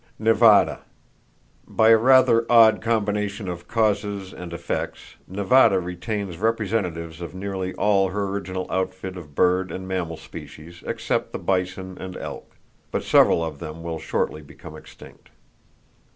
[0.17, 0.79] Nevada:
[1.67, 8.09] By a rather odd combination of causes and effects, Nevada retains representatives of nearly all
[8.09, 12.55] her original outfit of bird and mammal species except the bison and elk;
[12.89, 15.29] but several of them will shortly become extinct.